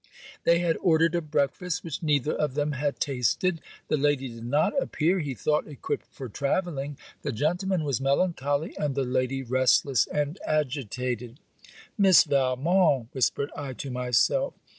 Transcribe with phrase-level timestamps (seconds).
[0.45, 3.61] They had ordered a breakfast which neither of them had tasted.
[3.87, 6.97] The lady did not appear, he thought, equipped for travelling.
[7.21, 11.39] The gentleman was melancholy, and the lady restless and agitated.
[11.99, 14.55] Miss Valmont: whispered I to myself.